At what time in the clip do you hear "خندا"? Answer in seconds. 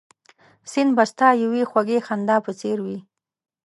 2.07-2.37